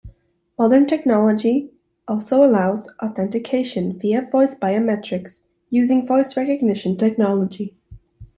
[0.57, 1.69] Modern technology
[2.07, 7.75] also allows authentication via voice biometrics using voice recognition technology.